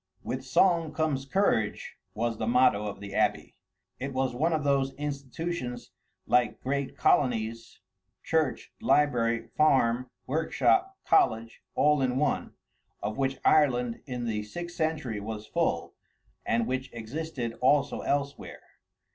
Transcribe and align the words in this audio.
"With 0.23 0.43
song 0.43 0.93
comes 0.93 1.27
courage" 1.27 1.95
was 2.15 2.39
the 2.39 2.47
motto 2.47 2.87
of 2.87 2.99
the 3.01 3.13
abbey. 3.13 3.55
It 3.99 4.13
was 4.13 4.33
one 4.33 4.51
of 4.51 4.63
those 4.63 4.95
institutions 4.95 5.91
like 6.25 6.59
great 6.59 6.97
colonies, 6.97 7.81
church, 8.23 8.73
library, 8.81 9.49
farm, 9.55 10.09
workshop, 10.25 10.97
college, 11.05 11.61
all 11.75 12.01
in 12.01 12.17
one, 12.17 12.55
of 13.03 13.19
which 13.19 13.37
Ireland 13.45 14.01
in 14.07 14.25
the 14.25 14.41
sixth 14.41 14.75
century 14.75 15.19
was 15.19 15.45
full, 15.45 15.93
and 16.47 16.65
which 16.65 16.91
existed 16.93 17.53
also 17.61 17.99
elsewhere. 18.01 18.63